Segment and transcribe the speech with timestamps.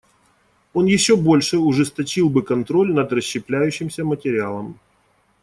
[0.73, 4.79] Он еще больше ужесточил бы контроль над расщепляющимся материалом.